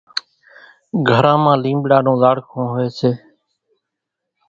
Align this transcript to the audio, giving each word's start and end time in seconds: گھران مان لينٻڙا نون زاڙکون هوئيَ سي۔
گھران 1.07 1.37
مان 1.43 1.57
لينٻڙا 1.63 1.97
نون 2.05 2.15
زاڙکون 2.21 2.65
هوئيَ 2.71 2.87
سي۔ 2.99 3.11